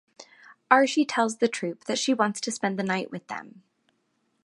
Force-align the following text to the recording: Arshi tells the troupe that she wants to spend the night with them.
Arshi 0.71 1.05
tells 1.07 1.37
the 1.37 1.47
troupe 1.47 1.83
that 1.83 1.99
she 1.99 2.11
wants 2.11 2.41
to 2.41 2.49
spend 2.49 2.79
the 2.79 2.83
night 2.83 3.11
with 3.11 3.27
them. 3.27 3.61